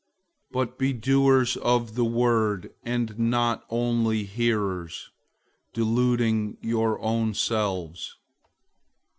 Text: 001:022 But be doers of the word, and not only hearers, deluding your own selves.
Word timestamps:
001:022 0.51 0.53
But 0.67 0.77
be 0.79 0.93
doers 0.93 1.57
of 1.57 1.93
the 1.93 2.03
word, 2.05 2.73
and 2.81 3.19
not 3.19 3.63
only 3.69 4.23
hearers, 4.23 5.11
deluding 5.73 6.57
your 6.59 6.99
own 7.01 7.35
selves. 7.35 8.15